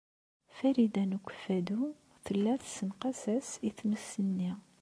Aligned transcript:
Farida 0.55 1.03
n 1.09 1.11
Ukeffadu 1.17 1.79
tella 2.25 2.53
tessenqas-as 2.61 3.49
i 3.67 3.69
tmes-nni. 3.77 4.51